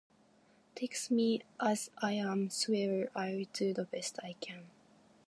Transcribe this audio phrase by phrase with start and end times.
[0.73, 4.65] Take me as I am swear I'll do the best I can